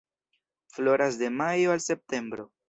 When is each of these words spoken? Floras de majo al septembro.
Floras 0.69 1.19
de 1.19 1.29
majo 1.29 1.71
al 1.73 1.79
septembro. 1.81 2.51